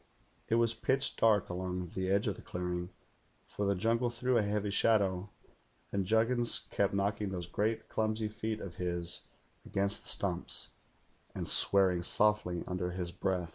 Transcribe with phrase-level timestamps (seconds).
[0.49, 2.89] It was pitch dark along the edge of the clearing,
[3.45, 5.29] for the jungle threw a heavy shadow;
[5.91, 9.27] and Juggins kept knocking those great clumsy feet of his
[9.63, 10.69] against the stumps,
[11.35, 13.49] and swearing softly under his breath.